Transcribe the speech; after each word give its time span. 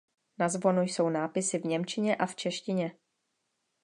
Na 0.39 0.49
zvonu 0.49 0.81
jsou 0.81 1.09
nápisy 1.09 1.59
v 1.59 1.65
němčině 1.65 2.15
a 2.15 2.25
v 2.25 2.35
češtině. 2.35 2.97